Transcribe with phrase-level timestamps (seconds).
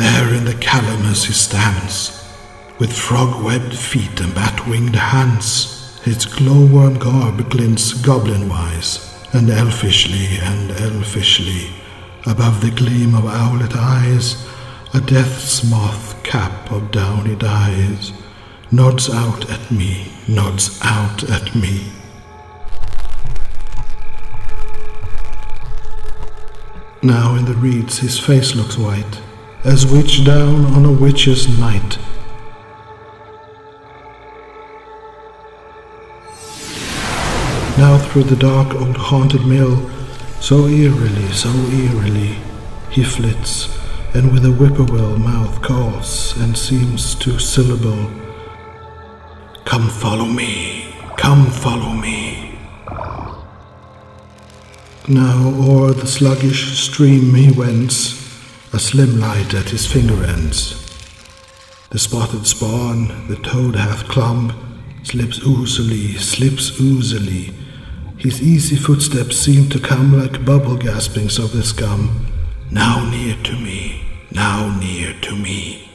[0.00, 2.24] There in the calamus he stands,
[2.78, 6.00] with frog-webbed feet and bat-winged hands.
[6.04, 11.68] His glowworm garb glints goblin-wise, and elfishly and elfishly,
[12.24, 14.42] above the gleam of owlet eyes,
[14.94, 18.14] a death's moth cap of downy dyes
[18.72, 21.92] nods out at me, nods out at me.
[27.02, 29.20] Now in the reeds his face looks white,
[29.64, 31.98] as witch down on a witch's night.
[37.76, 39.90] Now through the dark old haunted mill,
[40.40, 42.36] so eerily, so eerily,
[42.90, 43.68] he flits,
[44.14, 48.10] and with a whippoorwill mouth calls, and seems to syllable,
[49.64, 52.58] Come follow me, come follow me.
[55.06, 58.29] Now o'er the sluggish stream he wends,
[58.72, 60.76] a slim light at his finger ends.
[61.90, 64.54] The spotted spawn the toad hath clomb
[65.02, 67.52] slips oozily, slips oozily.
[68.16, 72.26] His easy footsteps seem to come like bubble gaspings of the scum.
[72.70, 75.90] Now near to me, now near to me.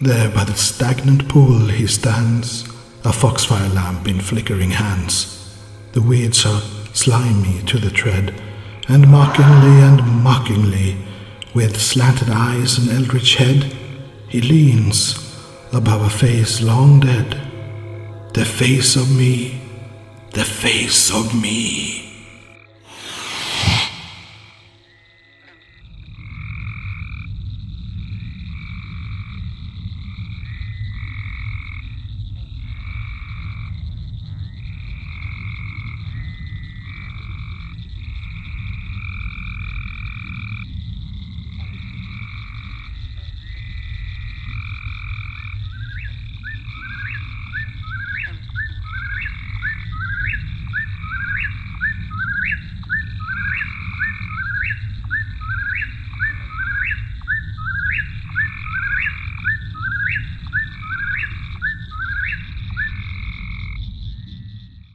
[0.00, 2.68] There by the stagnant pool he stands,
[3.04, 5.56] a foxfire lamp in flickering hands.
[5.92, 6.60] The weeds are
[6.92, 8.40] slimy to the tread,
[8.88, 10.96] and mockingly and mockingly,
[11.56, 13.74] with slanted eyes and eldritch head,
[14.28, 15.00] he leans
[15.72, 17.30] above a face long dead.
[18.34, 19.58] The face of me,
[20.34, 22.15] the face of me.